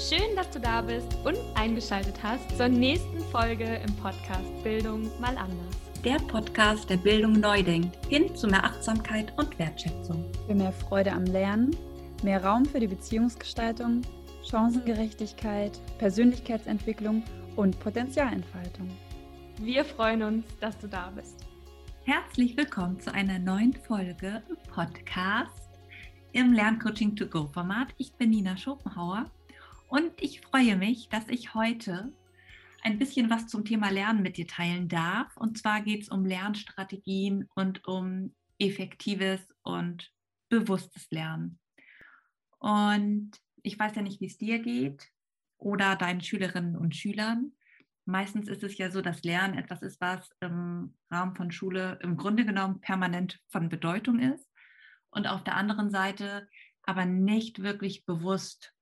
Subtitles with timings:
[0.00, 5.36] Schön, dass du da bist und eingeschaltet hast zur nächsten Folge im Podcast Bildung mal
[5.36, 5.76] anders.
[6.02, 10.24] Der Podcast, der Bildung neu denkt, hin zu mehr Achtsamkeit und Wertschätzung.
[10.46, 11.76] Für mehr Freude am Lernen,
[12.22, 14.00] mehr Raum für die Beziehungsgestaltung,
[14.42, 17.22] Chancengerechtigkeit, Persönlichkeitsentwicklung
[17.56, 18.90] und Potenzialentfaltung.
[19.58, 21.44] Wir freuen uns, dass du da bist.
[22.04, 25.68] Herzlich willkommen zu einer neuen Folge im Podcast
[26.32, 27.88] im Lerncoaching to Go Format.
[27.98, 29.26] Ich bin Nina Schopenhauer
[29.90, 32.12] und ich freue mich, dass ich heute
[32.82, 35.36] ein bisschen was zum Thema Lernen mit dir teilen darf.
[35.36, 40.10] Und zwar geht es um Lernstrategien und um effektives und
[40.48, 41.58] bewusstes Lernen.
[42.58, 43.32] Und
[43.62, 45.08] ich weiß ja nicht, wie es dir geht
[45.58, 47.52] oder deinen Schülerinnen und Schülern.
[48.04, 52.16] Meistens ist es ja so, dass Lernen etwas ist, was im Rahmen von Schule im
[52.16, 54.48] Grunde genommen permanent von Bedeutung ist
[55.10, 56.48] und auf der anderen Seite
[56.82, 58.72] aber nicht wirklich bewusst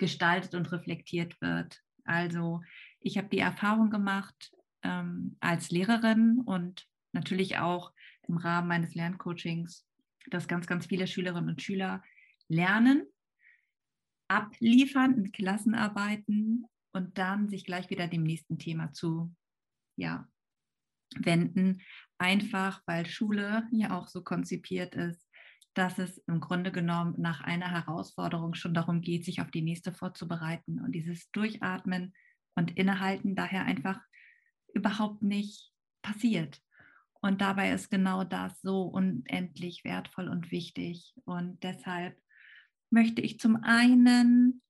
[0.00, 1.80] gestaltet und reflektiert wird.
[2.04, 2.62] Also
[2.98, 4.52] ich habe die Erfahrung gemacht
[4.82, 7.92] ähm, als Lehrerin und natürlich auch
[8.26, 9.86] im Rahmen meines Lerncoachings,
[10.30, 12.02] dass ganz, ganz viele Schülerinnen und Schüler
[12.48, 13.06] lernen,
[14.28, 19.34] abliefern in Klassenarbeiten und dann sich gleich wieder dem nächsten Thema zu
[19.96, 20.28] ja,
[21.16, 21.82] wenden.
[22.18, 25.29] Einfach weil Schule ja auch so konzipiert ist,
[25.74, 29.92] dass es im Grunde genommen nach einer Herausforderung schon darum geht, sich auf die nächste
[29.92, 32.12] vorzubereiten und dieses Durchatmen
[32.56, 34.00] und Innehalten daher einfach
[34.74, 36.60] überhaupt nicht passiert.
[37.20, 41.14] Und dabei ist genau das so unendlich wertvoll und wichtig.
[41.24, 42.18] Und deshalb
[42.90, 44.62] möchte ich zum einen,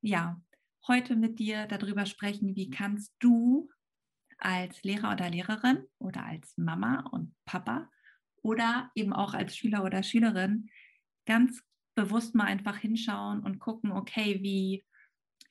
[0.00, 0.40] ja,
[0.86, 3.68] heute mit dir darüber sprechen, wie kannst du
[4.38, 7.90] als Lehrer oder Lehrerin oder als Mama und Papa
[8.46, 10.70] oder eben auch als Schüler oder Schülerin
[11.26, 11.64] ganz
[11.96, 14.84] bewusst mal einfach hinschauen und gucken, okay, wie,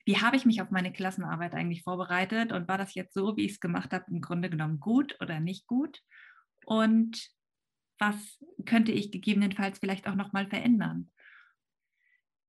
[0.06, 3.44] wie habe ich mich auf meine Klassenarbeit eigentlich vorbereitet und war das jetzt so, wie
[3.44, 6.00] ich es gemacht habe, im Grunde genommen gut oder nicht gut?
[6.64, 7.28] Und
[7.98, 8.16] was
[8.64, 11.10] könnte ich gegebenenfalls vielleicht auch nochmal verändern?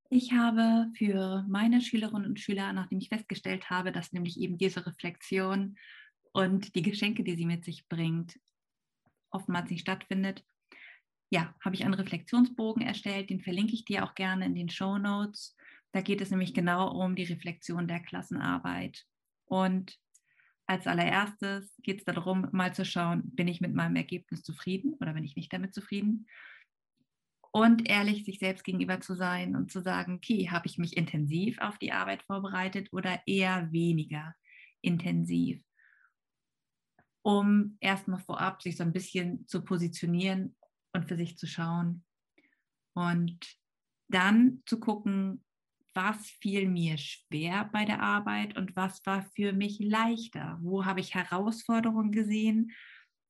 [0.09, 4.86] Ich habe für meine Schülerinnen und Schüler, nachdem ich festgestellt habe, dass nämlich eben diese
[4.86, 5.75] Reflexion
[6.31, 8.40] und die Geschenke, die sie mit sich bringt,
[9.31, 10.43] oftmals nicht stattfindet,
[11.29, 14.97] ja, habe ich einen Reflexionsbogen erstellt, den verlinke ich dir auch gerne in den Show
[14.97, 15.55] Notes.
[15.91, 19.03] Da geht es nämlich genau um die Reflexion der Klassenarbeit.
[19.45, 19.97] Und
[20.67, 25.13] als allererstes geht es darum, mal zu schauen, bin ich mit meinem Ergebnis zufrieden oder
[25.13, 26.27] bin ich nicht damit zufrieden?
[27.51, 31.57] Und ehrlich sich selbst gegenüber zu sein und zu sagen, okay, habe ich mich intensiv
[31.59, 34.35] auf die Arbeit vorbereitet oder eher weniger
[34.81, 35.66] intensiv?
[37.27, 40.55] Um erstmal vorab sich so ein bisschen zu positionieren
[40.93, 42.05] und für sich zu schauen.
[42.93, 43.45] Und
[44.07, 45.43] dann zu gucken,
[45.93, 50.57] was fiel mir schwer bei der Arbeit und was war für mich leichter?
[50.61, 52.71] Wo habe ich Herausforderungen gesehen?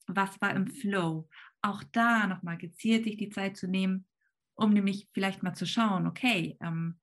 [0.05, 1.27] Was war im Flow?
[1.63, 4.05] Auch da nochmal gezielt sich die Zeit zu nehmen,
[4.53, 6.99] um nämlich vielleicht mal zu schauen, okay, ähm,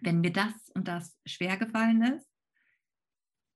[0.00, 2.28] wenn mir das und das schwer gefallen ist,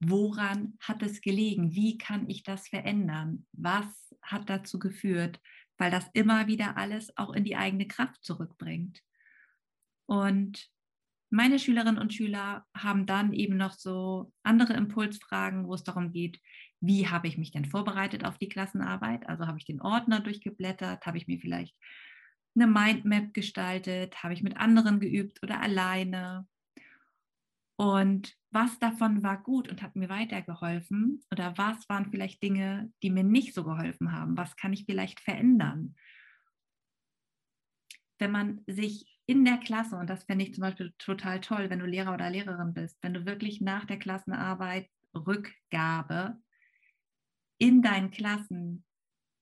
[0.05, 1.75] Woran hat es gelegen?
[1.75, 3.47] Wie kann ich das verändern?
[3.53, 3.87] Was
[4.21, 5.41] hat dazu geführt?
[5.79, 9.01] Weil das immer wieder alles auch in die eigene Kraft zurückbringt.
[10.07, 10.69] Und
[11.31, 16.41] meine Schülerinnen und Schüler haben dann eben noch so andere Impulsfragen, wo es darum geht,
[16.81, 19.29] wie habe ich mich denn vorbereitet auf die Klassenarbeit?
[19.29, 21.77] Also habe ich den Ordner durchgeblättert, habe ich mir vielleicht
[22.55, 26.47] eine Mindmap gestaltet, habe ich mit anderen geübt oder alleine?
[27.83, 31.21] Und was davon war gut und hat mir weitergeholfen?
[31.33, 34.37] Oder was waren vielleicht Dinge, die mir nicht so geholfen haben?
[34.37, 35.97] Was kann ich vielleicht verändern?
[38.21, 41.81] Wenn man sich in der Klasse, und das fände ich zum Beispiel total toll, wenn
[41.81, 46.41] du Lehrer oder Lehrerin bist, wenn du wirklich nach der Klassenarbeit Rückgabe
[47.59, 48.85] in deinen Klassen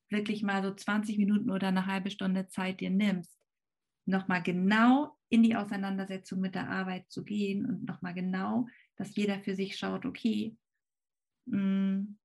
[0.08, 3.38] wirklich mal so 20 Minuten oder eine halbe Stunde Zeit dir nimmst,
[4.06, 8.66] nochmal genau in die Auseinandersetzung mit der Arbeit zu gehen und nochmal genau,
[8.96, 10.56] dass jeder für sich schaut, okay,
[11.48, 12.18] hm,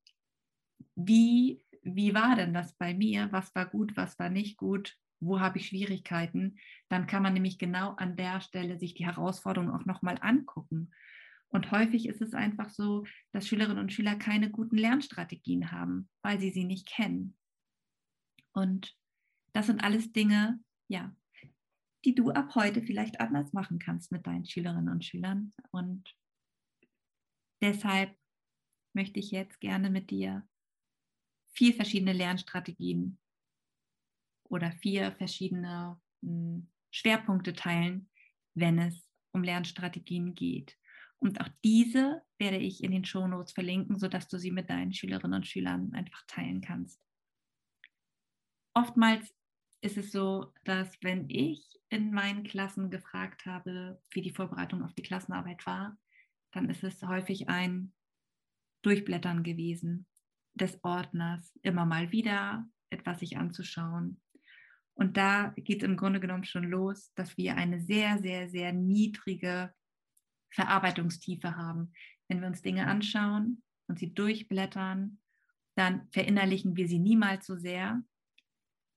[0.96, 3.32] wie, wie war denn das bei mir?
[3.32, 4.98] Was war gut, was war nicht gut?
[5.20, 6.58] Wo habe ich Schwierigkeiten?
[6.90, 10.92] Dann kann man nämlich genau an der Stelle sich die Herausforderungen auch nochmal angucken.
[11.50, 16.40] Und häufig ist es einfach so, dass Schülerinnen und Schüler keine guten Lernstrategien haben, weil
[16.40, 17.38] sie sie nicht kennen.
[18.52, 18.96] Und
[19.54, 21.16] das sind alles Dinge, ja,
[22.06, 25.54] die du ab heute vielleicht anders machen kannst mit deinen Schülerinnen und Schülern.
[25.72, 26.16] Und
[27.62, 28.16] deshalb
[28.94, 30.48] möchte ich jetzt gerne mit dir
[31.54, 33.18] vier verschiedene Lernstrategien
[34.48, 38.10] oder vier verschiedene hm, Schwerpunkte teilen,
[38.54, 40.78] wenn es um Lernstrategien geht.
[41.18, 45.38] Und auch diese werde ich in den Shownotes verlinken, sodass du sie mit deinen Schülerinnen
[45.38, 47.02] und Schülern einfach teilen kannst.
[48.76, 49.35] Oftmals
[49.86, 54.94] ist es so, dass wenn ich in meinen Klassen gefragt habe, wie die Vorbereitung auf
[54.96, 55.96] die Klassenarbeit war,
[56.52, 57.94] dann ist es häufig ein
[58.82, 60.08] Durchblättern gewesen
[60.56, 64.20] des Ordners, immer mal wieder etwas sich anzuschauen.
[64.96, 68.74] Und da geht es im Grunde genommen schon los, dass wir eine sehr, sehr, sehr
[68.74, 69.72] niedrige
[70.52, 71.94] Verarbeitungstiefe haben.
[72.28, 75.20] Wenn wir uns Dinge anschauen und sie durchblättern,
[75.76, 78.02] dann verinnerlichen wir sie niemals so sehr,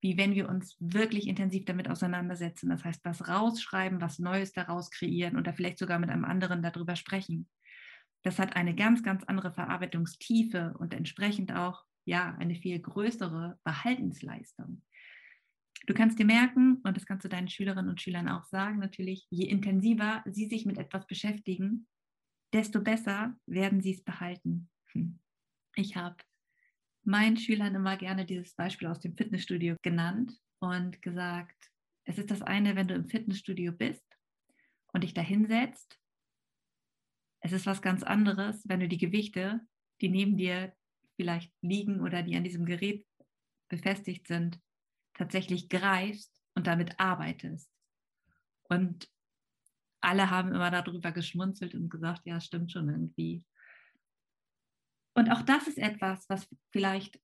[0.00, 2.70] wie wenn wir uns wirklich intensiv damit auseinandersetzen.
[2.70, 6.96] Das heißt, was rausschreiben, was Neues daraus kreieren oder vielleicht sogar mit einem anderen darüber
[6.96, 7.48] sprechen.
[8.22, 14.82] Das hat eine ganz, ganz andere Verarbeitungstiefe und entsprechend auch ja eine viel größere Behaltensleistung.
[15.86, 19.26] Du kannst dir merken, und das kannst du deinen Schülerinnen und Schülern auch sagen, natürlich,
[19.30, 21.86] je intensiver sie sich mit etwas beschäftigen,
[22.52, 24.68] desto besser werden sie es behalten.
[24.92, 25.18] Hm.
[25.76, 26.16] Ich habe
[27.08, 31.56] meinen Schülern immer gerne dieses Beispiel aus dem Fitnessstudio genannt und gesagt,
[32.04, 34.04] es ist das eine, wenn du im Fitnessstudio bist
[34.92, 35.98] und dich da hinsetzt.
[37.40, 39.60] Es ist was ganz anderes, wenn du die Gewichte,
[40.02, 40.74] die neben dir
[41.16, 43.06] vielleicht liegen oder die an diesem Gerät
[43.68, 44.60] befestigt sind,
[45.14, 47.70] tatsächlich greifst und damit arbeitest.
[48.64, 49.08] Und
[50.02, 53.44] alle haben immer darüber geschmunzelt und gesagt, ja, stimmt schon irgendwie.
[55.18, 57.20] Und auch das ist etwas, was vielleicht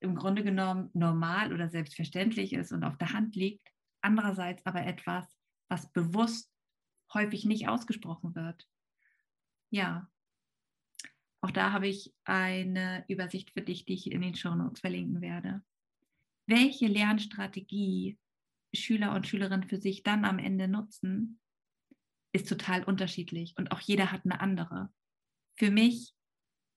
[0.00, 3.68] im Grunde genommen normal oder selbstverständlich ist und auf der Hand liegt.
[4.02, 5.26] Andererseits aber etwas,
[5.68, 6.50] was bewusst
[7.12, 8.66] häufig nicht ausgesprochen wird.
[9.70, 10.08] Ja,
[11.42, 15.20] auch da habe ich eine Übersicht für dich, die ich in den Show Notes verlinken
[15.20, 15.62] werde
[16.46, 18.18] welche Lernstrategie
[18.74, 21.40] Schüler und Schülerinnen für sich dann am Ende nutzen,
[22.32, 24.92] ist total unterschiedlich und auch jeder hat eine andere.
[25.56, 26.13] Für mich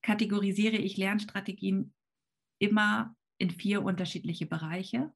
[0.07, 1.94] kategorisiere ich Lernstrategien
[2.59, 5.13] immer in vier unterschiedliche Bereiche.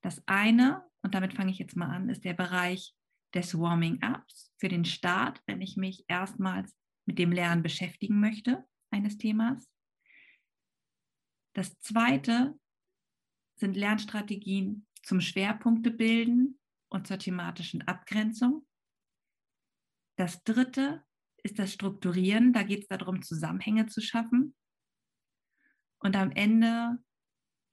[0.00, 2.94] Das eine, und damit fange ich jetzt mal an, ist der Bereich
[3.34, 6.72] des Warming-ups für den Start, wenn ich mich erstmals
[7.04, 9.68] mit dem Lernen beschäftigen möchte eines Themas.
[11.56, 12.56] Das zweite
[13.56, 16.60] sind Lernstrategien zum Schwerpunkte bilden
[16.90, 18.64] und zur thematischen Abgrenzung.
[20.16, 21.04] Das dritte
[21.42, 22.52] ist das Strukturieren.
[22.52, 24.54] Da geht es darum, Zusammenhänge zu schaffen.
[26.00, 26.98] Und am Ende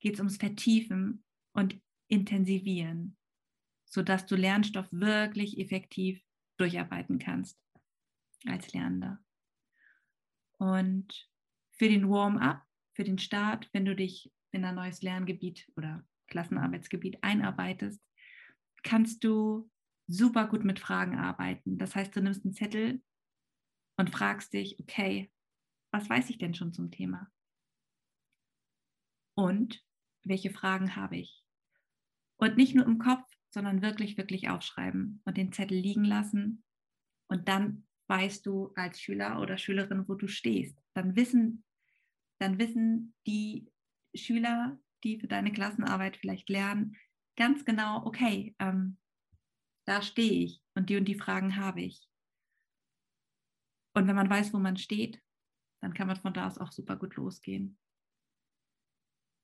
[0.00, 3.16] geht es ums Vertiefen und Intensivieren,
[3.84, 6.22] sodass du Lernstoff wirklich effektiv
[6.56, 7.58] durcharbeiten kannst
[8.46, 9.18] als Lernender.
[10.58, 11.28] Und
[11.72, 12.62] für den Warm-up,
[12.94, 18.00] für den Start, wenn du dich in ein neues Lerngebiet oder Klassenarbeitsgebiet einarbeitest,
[18.82, 19.70] kannst du
[20.06, 21.78] super gut mit Fragen arbeiten.
[21.78, 23.02] Das heißt, du nimmst einen Zettel
[23.96, 25.30] und fragst dich, okay,
[25.92, 27.30] was weiß ich denn schon zum Thema?
[29.34, 29.84] Und
[30.24, 31.44] welche Fragen habe ich?
[32.38, 36.64] Und nicht nur im Kopf, sondern wirklich, wirklich aufschreiben und den Zettel liegen lassen.
[37.28, 40.78] Und dann weißt du als Schüler oder Schülerin, wo du stehst.
[40.94, 41.64] Dann wissen,
[42.38, 43.70] dann wissen die
[44.14, 46.96] Schüler, die für deine Klassenarbeit vielleicht lernen,
[47.36, 48.98] ganz genau, okay, ähm,
[49.86, 52.08] da stehe ich und die und die Fragen habe ich.
[53.96, 55.22] Und wenn man weiß, wo man steht,
[55.80, 57.78] dann kann man von da aus auch super gut losgehen.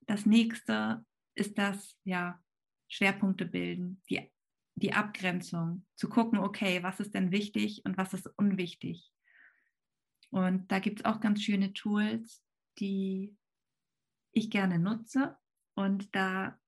[0.06, 2.38] Das nächste ist das, ja,
[2.86, 4.30] Schwerpunkte bilden, die,
[4.74, 9.10] die Abgrenzung, zu gucken, okay, was ist denn wichtig und was ist unwichtig.
[10.28, 12.44] Und da gibt es auch ganz schöne Tools,
[12.78, 13.34] die
[14.32, 15.38] ich gerne nutze.
[15.74, 16.60] Und da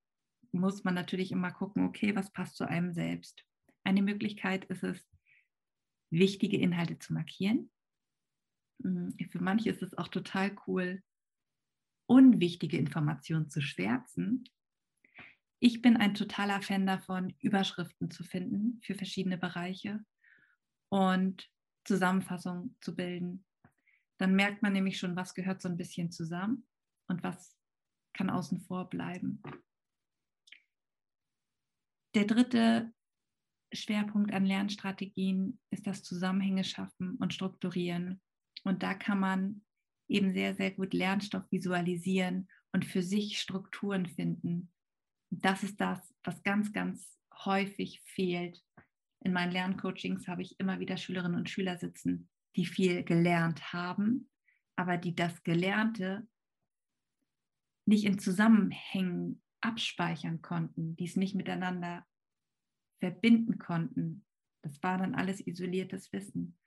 [0.53, 3.45] muss man natürlich immer gucken, okay, was passt zu einem selbst.
[3.83, 5.07] Eine Möglichkeit ist es,
[6.11, 7.71] wichtige Inhalte zu markieren.
[8.83, 11.02] Hm, für manche ist es auch total cool,
[12.07, 14.45] unwichtige Informationen zu schwärzen.
[15.61, 20.04] Ich bin ein totaler Fan davon, Überschriften zu finden für verschiedene Bereiche
[20.90, 21.49] und
[21.85, 23.45] Zusammenfassungen zu bilden.
[24.19, 26.66] Dann merkt man nämlich schon, was gehört so ein bisschen zusammen
[27.09, 27.57] und was
[28.12, 29.43] kann außen vor bleiben.
[32.14, 32.93] Der dritte
[33.73, 38.21] Schwerpunkt an Lernstrategien ist das Zusammenhänge schaffen und strukturieren.
[38.64, 39.62] Und da kann man
[40.09, 44.73] eben sehr, sehr gut Lernstoff visualisieren und für sich Strukturen finden.
[45.30, 48.62] Das ist das, was ganz, ganz häufig fehlt.
[49.21, 54.30] In meinen Lerncoachings habe ich immer wieder Schülerinnen und Schüler sitzen, die viel gelernt haben,
[54.76, 56.26] aber die das Gelernte
[57.87, 62.06] nicht in Zusammenhängen abspeichern konnten, die es nicht miteinander
[63.00, 64.25] verbinden konnten,
[64.62, 66.59] Das war dann alles isoliertes Wissen.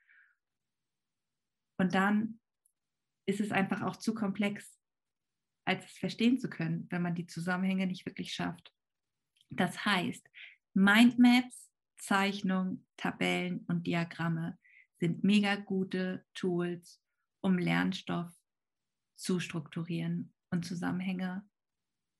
[1.78, 2.40] Und dann
[3.28, 4.78] ist es einfach auch zu komplex,
[5.66, 8.74] als es verstehen zu können, wenn man die Zusammenhänge nicht wirklich schafft.
[9.50, 10.30] Das heißt,
[10.74, 14.58] Mindmaps, Zeichnungen, Tabellen und Diagramme
[15.00, 17.02] sind mega gute Tools,
[17.42, 18.32] um Lernstoff
[19.16, 21.48] zu strukturieren und Zusammenhänge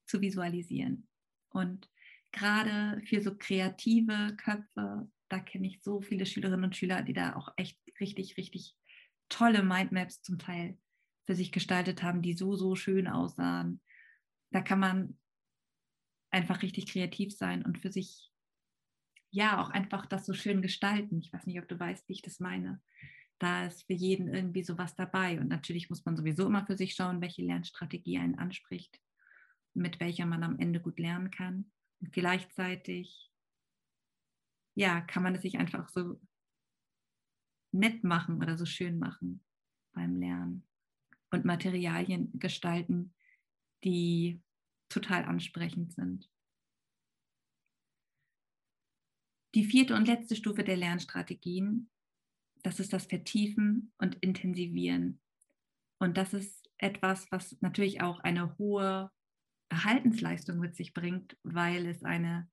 [0.08, 1.08] zu visualisieren.
[1.50, 1.90] Und
[2.32, 7.36] gerade für so kreative Köpfe, da kenne ich so viele Schülerinnen und Schüler, die da
[7.36, 8.76] auch echt richtig, richtig
[9.30, 10.78] tolle Mindmaps zum Teil
[11.26, 13.82] für sich gestaltet haben, die so, so schön aussahen.
[14.52, 15.18] Da kann man
[16.32, 18.32] einfach richtig kreativ sein und für sich
[19.30, 21.20] ja auch einfach das so schön gestalten.
[21.20, 22.82] Ich weiß nicht, ob du weißt, wie ich das meine.
[23.40, 25.40] Da ist für jeden irgendwie sowas dabei.
[25.40, 29.00] Und natürlich muss man sowieso immer für sich schauen, welche Lernstrategie einen anspricht,
[29.74, 31.72] mit welcher man am Ende gut lernen kann.
[32.00, 33.32] Und gleichzeitig,
[34.76, 36.20] ja, kann man es sich einfach so
[37.78, 39.44] nett machen oder so schön machen
[39.94, 40.68] beim Lernen
[41.32, 43.14] und Materialien gestalten,
[43.84, 44.42] die
[44.90, 46.30] total ansprechend sind.
[49.56, 51.90] Die vierte und letzte Stufe der Lernstrategien,
[52.64, 55.22] das ist das Vertiefen und Intensivieren.
[56.00, 59.12] Und das ist etwas, was natürlich auch eine hohe
[59.70, 62.50] Verhaltensleistung mit sich bringt, weil es eine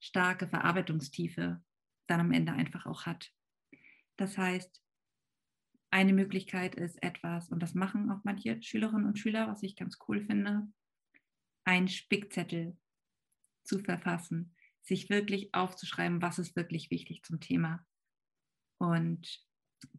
[0.00, 1.62] starke Verarbeitungstiefe
[2.06, 3.32] dann am Ende einfach auch hat.
[4.20, 4.82] Das heißt,
[5.90, 9.96] eine Möglichkeit ist etwas, und das machen auch manche Schülerinnen und Schüler, was ich ganz
[10.06, 10.70] cool finde,
[11.64, 12.76] einen Spickzettel
[13.64, 17.86] zu verfassen, sich wirklich aufzuschreiben, was ist wirklich wichtig zum Thema
[18.78, 19.42] und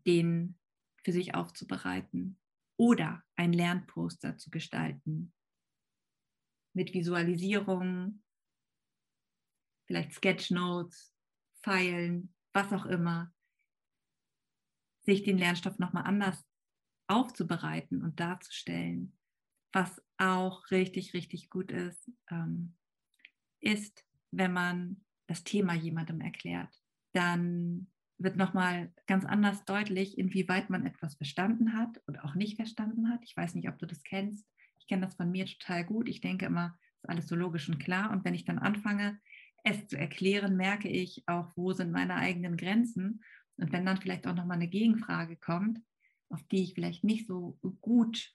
[0.06, 0.60] den
[1.04, 2.40] für sich aufzubereiten
[2.78, 5.34] oder ein Lernposter zu gestalten
[6.74, 8.24] mit Visualisierungen,
[9.88, 11.12] vielleicht Sketchnotes,
[11.64, 13.34] Pfeilen, was auch immer,
[15.04, 16.46] sich den Lernstoff nochmal anders
[17.08, 19.18] aufzubereiten und darzustellen.
[19.74, 22.76] Was auch richtig, richtig gut ist, ähm,
[23.60, 26.74] ist, wenn man das Thema jemandem erklärt.
[27.14, 33.10] Dann wird nochmal ganz anders deutlich, inwieweit man etwas verstanden hat oder auch nicht verstanden
[33.10, 33.24] hat.
[33.24, 34.46] Ich weiß nicht, ob du das kennst.
[34.80, 36.08] Ich kenne das von mir total gut.
[36.08, 38.12] Ich denke immer, ist alles so logisch und klar.
[38.12, 39.20] Und wenn ich dann anfange,
[39.64, 43.24] es zu erklären, merke ich auch, wo sind meine eigenen Grenzen
[43.58, 45.80] und wenn dann vielleicht auch nochmal eine Gegenfrage kommt,
[46.30, 48.34] auf die ich vielleicht nicht so gut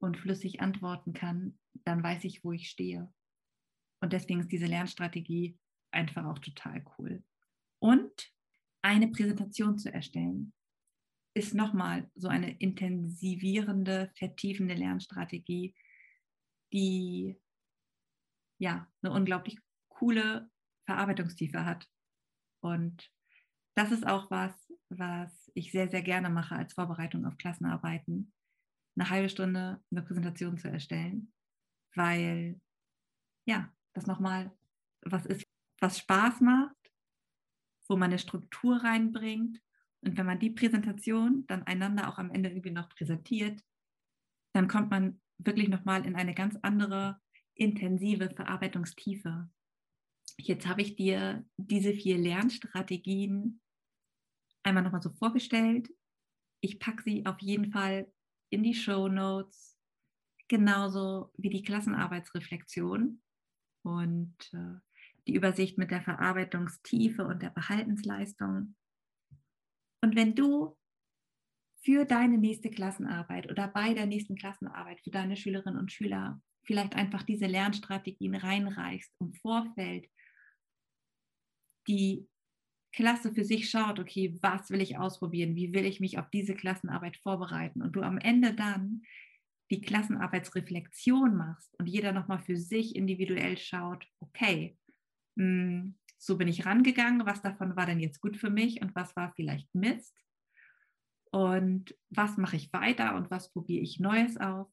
[0.00, 3.12] und flüssig antworten kann, dann weiß ich, wo ich stehe.
[4.00, 5.58] Und deswegen ist diese Lernstrategie
[5.90, 7.24] einfach auch total cool.
[7.80, 8.32] Und
[8.82, 10.52] eine Präsentation zu erstellen,
[11.34, 15.74] ist nochmal so eine intensivierende, vertiefende Lernstrategie,
[16.72, 17.40] die
[18.58, 20.50] ja eine unglaublich coole
[20.84, 21.88] Verarbeitungstiefe hat.
[22.60, 23.10] Und
[23.78, 24.52] das ist auch was,
[24.88, 28.32] was ich sehr, sehr gerne mache als Vorbereitung auf Klassenarbeiten,
[28.96, 31.32] eine halbe Stunde eine Präsentation zu erstellen,
[31.94, 32.60] weil
[33.46, 34.50] ja, das nochmal
[35.02, 35.46] was ist,
[35.80, 36.74] was Spaß macht,
[37.88, 39.62] wo man eine Struktur reinbringt.
[40.00, 43.62] Und wenn man die Präsentation dann einander auch am Ende irgendwie noch präsentiert,
[44.54, 47.20] dann kommt man wirklich nochmal in eine ganz andere,
[47.54, 49.48] intensive Verarbeitungstiefe.
[50.36, 53.60] Jetzt habe ich dir diese vier Lernstrategien
[54.62, 55.90] einmal nochmal so vorgestellt.
[56.60, 58.12] Ich packe sie auf jeden Fall
[58.50, 59.76] in die Show Notes,
[60.48, 63.20] genauso wie die Klassenarbeitsreflexion
[63.82, 64.80] und äh,
[65.26, 68.74] die Übersicht mit der Verarbeitungstiefe und der Behaltensleistung.
[70.02, 70.76] Und wenn du
[71.84, 76.94] für deine nächste Klassenarbeit oder bei der nächsten Klassenarbeit für deine Schülerinnen und Schüler vielleicht
[76.94, 80.06] einfach diese Lernstrategien reinreichst im Vorfeld,
[81.86, 82.28] die
[82.92, 86.54] Klasse für sich schaut, okay, was will ich ausprobieren, wie will ich mich auf diese
[86.54, 87.82] Klassenarbeit vorbereiten?
[87.82, 89.02] Und du am Ende dann
[89.70, 94.78] die Klassenarbeitsreflexion machst und jeder nochmal für sich individuell schaut, okay,
[95.36, 99.14] hm, so bin ich rangegangen, was davon war denn jetzt gut für mich und was
[99.14, 100.16] war vielleicht Mist?
[101.30, 104.66] Und was mache ich weiter und was probiere ich Neues aus,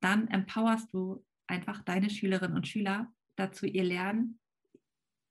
[0.00, 4.40] dann empowerst du einfach deine Schülerinnen und Schüler dazu, ihr Lernen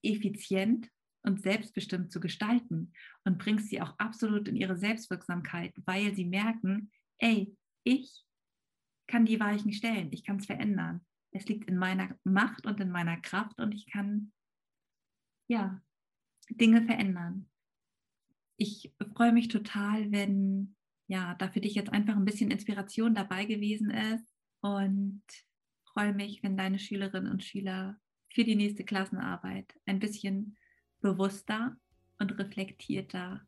[0.02, 0.90] effizient
[1.24, 2.94] und selbstbestimmt zu gestalten
[3.26, 8.24] und bringst sie auch absolut in ihre Selbstwirksamkeit, weil sie merken, ey, ich
[9.08, 11.06] kann die Weichen stellen, ich kann es verändern.
[11.32, 14.32] Es liegt in meiner Macht und in meiner Kraft und ich kann
[15.48, 15.82] ja
[16.50, 17.50] Dinge verändern.
[18.58, 20.76] Ich freue mich total, wenn
[21.08, 25.24] ja da für dich jetzt einfach ein bisschen Inspiration dabei gewesen ist und
[25.94, 28.00] freue mich, wenn deine Schülerinnen und Schüler
[28.32, 30.58] für die nächste Klassenarbeit ein bisschen
[31.02, 31.76] bewusster
[32.20, 33.42] und reflektierter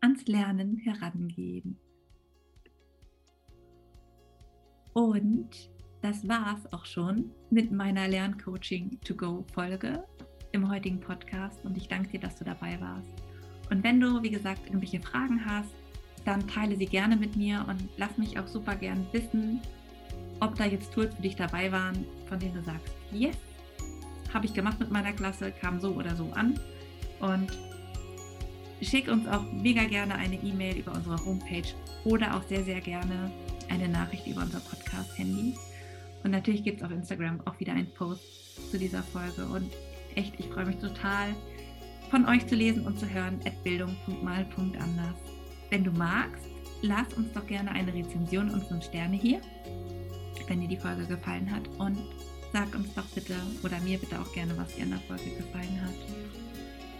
[0.00, 1.78] ans Lernen herangehen.
[4.92, 5.70] Und
[6.02, 10.04] das war es auch schon mit meiner Lerncoaching to go Folge
[10.52, 13.22] im heutigen Podcast und ich danke dir, dass du dabei warst.
[13.70, 15.72] Und wenn du, wie gesagt, irgendwelche Fragen hast,
[16.24, 19.60] dann teile sie gerne mit mir und lass mich auch super gern wissen,
[20.40, 23.36] ob da jetzt Tools für dich dabei waren, von denen du sagst, yes,
[24.32, 26.58] habe ich gemacht mit meiner Klasse, kam so oder so an.
[27.22, 27.56] Und
[28.82, 31.68] schick uns auch mega gerne eine E-Mail über unsere Homepage
[32.04, 33.30] oder auch sehr, sehr gerne
[33.70, 35.54] eine Nachricht über unser Podcast-Handy.
[36.24, 39.46] Und natürlich gibt es auf Instagram auch wieder einen Post zu dieser Folge.
[39.46, 39.70] Und
[40.14, 41.34] echt, ich freue mich total,
[42.10, 45.16] von euch zu lesen und zu hören, bildung.mal.anders.
[45.70, 46.46] Wenn du magst,
[46.82, 49.40] lass uns doch gerne eine Rezension und fünf Sterne hier,
[50.48, 51.66] wenn dir die Folge gefallen hat.
[51.78, 51.98] Und
[52.52, 55.80] sag uns doch bitte oder mir bitte auch gerne, was dir an der Folge gefallen
[55.80, 56.31] hat.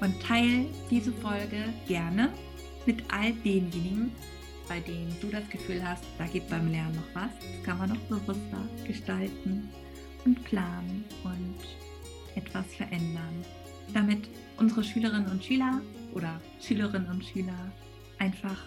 [0.02, 2.28] Und teile diese Folge gerne
[2.86, 4.10] mit all denjenigen,
[4.68, 7.30] bei denen du das Gefühl hast, da geht beim Lernen noch was.
[7.38, 9.68] Das kann man noch bewusster gestalten
[10.24, 11.56] und planen und
[12.34, 13.44] etwas verändern,
[13.94, 14.28] damit
[14.58, 15.80] unsere Schülerinnen und Schüler
[16.14, 17.70] oder Schülerinnen und Schüler
[18.18, 18.58] einfach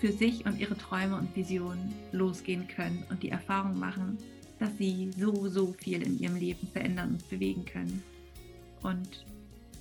[0.00, 4.18] für sich und ihre Träume und Visionen losgehen können und die Erfahrung machen,
[4.58, 8.02] dass sie so, so viel in ihrem Leben verändern und bewegen können
[8.82, 9.24] und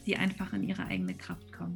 [0.06, 1.76] sie einfach in ihre eigene Kraft kommen.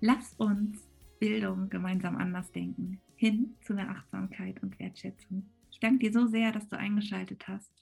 [0.00, 0.86] Lass uns
[1.18, 5.48] Bildung gemeinsam anders denken, hin zu mehr Achtsamkeit und Wertschätzung.
[5.70, 7.72] Ich danke dir so sehr, dass du eingeschaltet hast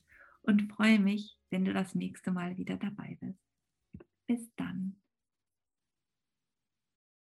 [0.42, 3.40] und freue mich, wenn du das nächste Mal wieder dabei bist.
[4.26, 4.96] Bis dann.